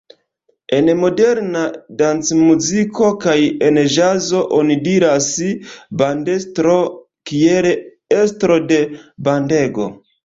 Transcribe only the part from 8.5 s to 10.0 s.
de bandego.